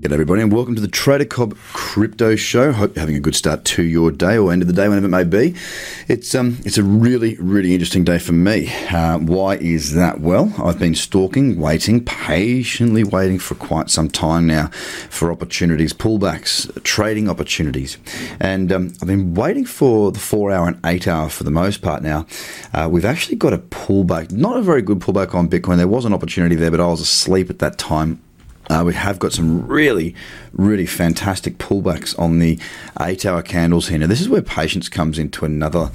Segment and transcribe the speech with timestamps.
[0.00, 2.72] G'day everybody and welcome to the Trader Cobb Crypto Show.
[2.72, 5.04] Hope you're having a good start to your day or end of the day, whenever
[5.04, 5.54] it may be.
[6.08, 8.72] It's um, it's a really, really interesting day for me.
[8.90, 10.20] Uh, why is that?
[10.20, 14.68] Well, I've been stalking, waiting, patiently waiting for quite some time now
[15.10, 17.98] for opportunities, pullbacks, trading opportunities,
[18.40, 21.82] and um, I've been waiting for the four hour and eight hour for the most
[21.82, 22.02] part.
[22.02, 22.24] Now,
[22.72, 25.76] uh, we've actually got a pullback, not a very good pullback on Bitcoin.
[25.76, 28.22] There was an opportunity there, but I was asleep at that time.
[28.70, 30.14] Uh, we have got some really,
[30.52, 32.56] really fantastic pullbacks on the
[33.00, 33.98] eight-hour candles here.
[33.98, 35.90] Now, this is where patience comes into another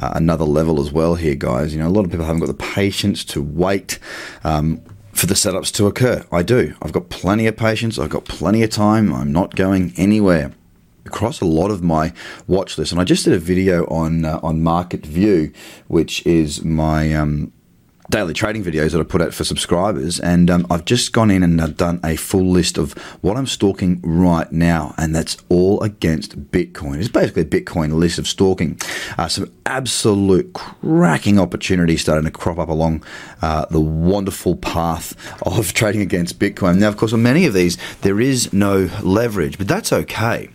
[0.00, 1.16] uh, another level as well.
[1.16, 3.98] Here, guys, you know, a lot of people haven't got the patience to wait.
[4.44, 4.80] Um,
[5.12, 6.24] for the setups to occur.
[6.30, 6.74] I do.
[6.80, 7.98] I've got plenty of patience.
[7.98, 9.12] I've got plenty of time.
[9.12, 10.52] I'm not going anywhere
[11.04, 12.12] across a lot of my
[12.46, 15.52] watch list, and I just did a video on uh, on Market View,
[15.88, 17.52] which is my um,
[18.10, 21.42] daily trading videos that I put out for subscribers, and um, I've just gone in
[21.42, 25.80] and I've done a full list of what I'm stalking right now, and that's all
[25.82, 26.98] against Bitcoin.
[26.98, 28.78] It's basically a Bitcoin list of stalking.
[29.16, 33.04] Uh, some absolute cracking opportunities starting to crop up along
[33.42, 36.78] uh, the wonderful path of trading against Bitcoin.
[36.78, 40.50] Now, of course, on many of these, there is no leverage, but that's okay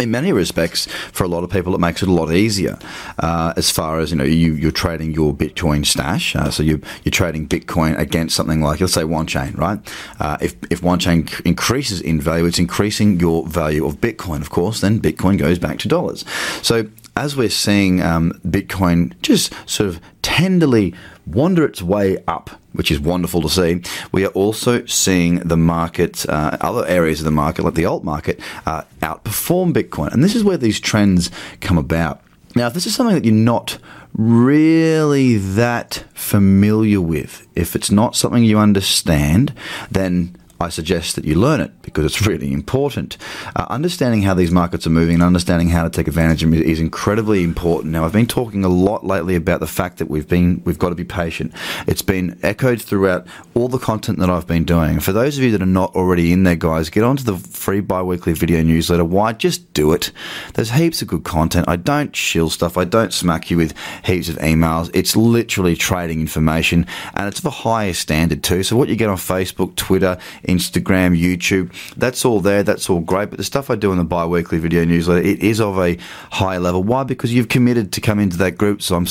[0.00, 2.78] in many respects, for a lot of people, it makes it a lot easier.
[3.18, 6.80] Uh, as far as you know, you, are trading your Bitcoin stash, uh, so you,
[7.04, 9.80] you're trading Bitcoin against something like, let's say, Wanchain, right?
[10.20, 14.40] Uh, if if Wanchain increases in value, it's increasing your value of Bitcoin.
[14.40, 16.24] Of course, then Bitcoin goes back to dollars.
[16.62, 20.94] So as we're seeing um, Bitcoin just sort of tenderly
[21.32, 23.82] wander its way up, which is wonderful to see.
[24.12, 28.04] We are also seeing the market, uh, other areas of the market, like the alt
[28.04, 30.12] market, uh, outperform Bitcoin.
[30.12, 31.30] And this is where these trends
[31.60, 32.22] come about.
[32.54, 33.78] Now, if this is something that you're not
[34.14, 39.54] really that familiar with, if it's not something you understand,
[39.90, 43.16] then I suggest that you learn it because it's really important.
[43.54, 46.60] Uh, understanding how these markets are moving and understanding how to take advantage of them
[46.60, 47.92] is incredibly important.
[47.92, 50.88] Now, I've been talking a lot lately about the fact that we've been we've got
[50.90, 51.52] to be patient.
[51.86, 55.00] It's been echoed throughout all the content that I've been doing.
[55.00, 57.80] For those of you that are not already in there, guys, get onto the free
[57.80, 59.04] bi-weekly video newsletter.
[59.04, 59.32] Why?
[59.32, 60.10] Just do it.
[60.54, 61.68] There's heaps of good content.
[61.68, 62.76] I don't shill stuff.
[62.76, 63.74] I don't smack you with
[64.04, 64.90] heaps of emails.
[64.94, 68.62] It's literally trading information, and it's of a higher standard too.
[68.62, 70.18] So what you get on Facebook, Twitter
[70.48, 71.72] Instagram, YouTube.
[71.96, 72.62] That's all there.
[72.62, 73.30] That's all great.
[73.30, 75.96] But the stuff I do in the bi-weekly video newsletter, it is of a
[76.32, 76.82] high level.
[76.82, 77.04] Why?
[77.04, 78.82] Because you've committed to come into that group.
[78.82, 79.06] So I'm,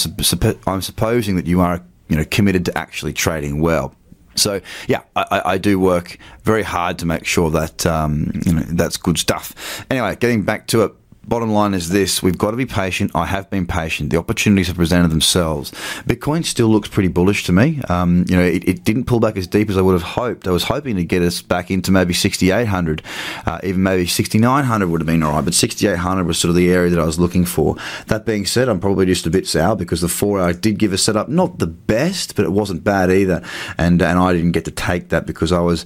[0.68, 3.94] I'm supposing that you are, you know, committed to actually trading well.
[4.36, 8.62] So yeah, I, I, do work very hard to make sure that um, you know
[8.62, 9.84] that's good stuff.
[9.90, 10.92] Anyway, getting back to it
[11.28, 13.12] bottom line is this we've got to be patient.
[13.14, 14.10] I have been patient.
[14.10, 15.72] The opportunities have presented themselves.
[16.08, 17.82] Bitcoin still looks pretty bullish to me.
[17.90, 20.48] Um, you know, it, it, didn't pull back as deep as I would have hoped.
[20.48, 23.02] I was hoping to get us back into maybe 6,800,
[23.46, 26.72] uh, even maybe 6,900 would have been all right, but 6,800 was sort of the
[26.72, 27.76] area that I was looking for.
[28.08, 30.94] That being said, I'm probably just a bit sour because the four hour did give
[30.94, 33.44] a setup, not the best, but it wasn't bad either.
[33.78, 35.84] And, and I didn't get to take that because I was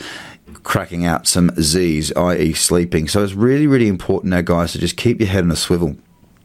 [0.63, 3.07] cracking out some Z's, i.e., sleeping.
[3.07, 5.95] So it's really, really important now, guys, to just keep your head on a swivel.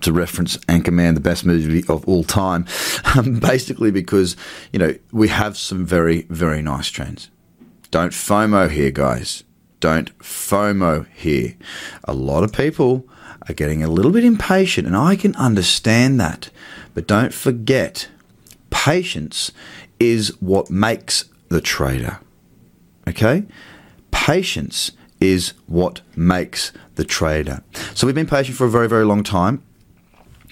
[0.03, 2.66] To reference Anchorman, the best movie of all time,
[3.16, 4.37] um, basically because
[4.71, 7.31] you know we have some very, very nice trends.
[7.91, 9.43] Don't FOMO here, guys.
[9.81, 11.56] Don't FOMO here.
[12.05, 13.08] A lot of people
[13.49, 16.50] are getting a little bit impatient, and I can understand that.
[16.93, 18.08] But don't forget,
[18.70, 19.50] patience
[19.99, 22.20] is what makes the trader.
[23.08, 23.44] Okay?
[24.26, 24.90] Patience
[25.20, 27.62] is what makes the trader.
[27.94, 29.62] So we've been patient for a very, very long time.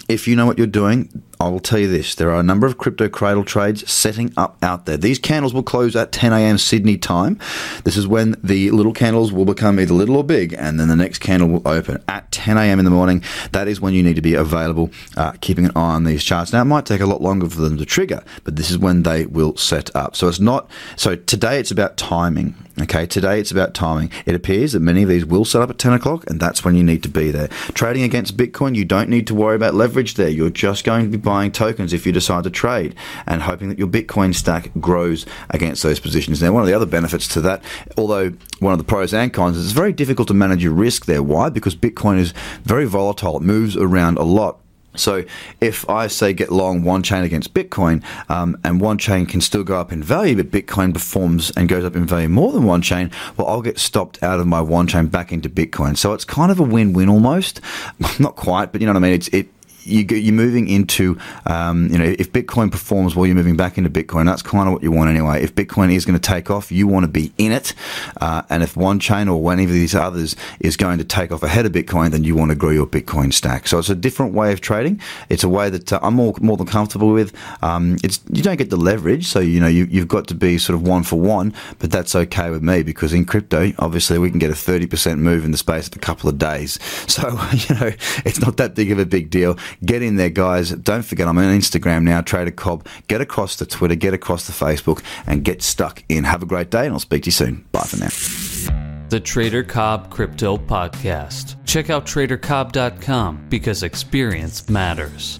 [0.07, 2.65] If you know what you're doing, I will tell you this there are a number
[2.67, 4.97] of crypto cradle trades setting up out there.
[4.97, 6.57] These candles will close at 10 a.m.
[6.57, 7.39] Sydney time.
[7.83, 10.95] This is when the little candles will become either little or big, and then the
[10.95, 12.79] next candle will open at 10 a.m.
[12.79, 13.23] in the morning.
[13.51, 16.53] That is when you need to be available, uh, keeping an eye on these charts.
[16.53, 19.03] Now, it might take a lot longer for them to trigger, but this is when
[19.03, 20.15] they will set up.
[20.15, 22.55] So it's not, so today it's about timing.
[22.77, 24.11] Okay, today it's about timing.
[24.25, 26.75] It appears that many of these will set up at 10 o'clock, and that's when
[26.75, 27.47] you need to be there.
[27.73, 30.27] Trading against Bitcoin, you don't need to worry about leverage there.
[30.27, 32.95] You're just going to be buying tokens if you decide to trade
[33.27, 36.41] and hoping that your Bitcoin stack grows against those positions.
[36.41, 37.61] Now, one of the other benefits to that,
[37.97, 41.05] although one of the pros and cons, is it's very difficult to manage your risk
[41.05, 41.21] there.
[41.21, 41.49] Why?
[41.49, 42.31] Because Bitcoin is
[42.63, 44.59] very volatile, it moves around a lot.
[44.97, 45.25] So
[45.61, 49.91] if I say get long Wanchain against Bitcoin, um, and Wanchain can still go up
[49.91, 53.61] in value, but Bitcoin performs and goes up in value more than Wanchain, well, I'll
[53.61, 55.97] get stopped out of my Wanchain back into Bitcoin.
[55.97, 57.61] So it's kind of a win-win almost.
[58.19, 59.13] Not quite, but you know what I mean.
[59.13, 59.47] It's it
[59.85, 63.89] you you're moving into, um, you know, if Bitcoin performs well, you're moving back into
[63.89, 64.25] Bitcoin.
[64.25, 65.43] That's kind of what you want anyway.
[65.43, 67.73] If Bitcoin is going to take off, you want to be in it.
[68.19, 71.65] Uh, and if Wanchain or one of these others is going to take off ahead
[71.65, 73.67] of Bitcoin, then you want to grow your Bitcoin stack.
[73.67, 74.99] So it's a different way of trading.
[75.29, 77.33] It's a way that uh, I'm more more than comfortable with.
[77.61, 80.57] Um, it's you don't get the leverage, so you know you, you've got to be
[80.57, 84.29] sort of one for one, but that's okay with me because in crypto, obviously, we
[84.29, 86.79] can get a 30% move in the space of a couple of days.
[87.07, 87.91] So you know
[88.25, 90.69] it's not that big of a big deal Get in there, guys.
[90.71, 92.87] Don't forget, I'm on Instagram now, Trader Cobb.
[93.07, 96.23] Get across the Twitter, get across the Facebook, and get stuck in.
[96.23, 97.65] Have a great day, and I'll speak to you soon.
[97.71, 98.85] Bye for now.
[99.09, 101.55] The Trader Cobb Crypto Podcast.
[101.65, 105.39] Check out tradercobb.com because experience matters.